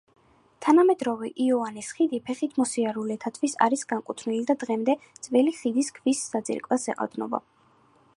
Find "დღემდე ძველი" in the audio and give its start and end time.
4.65-5.55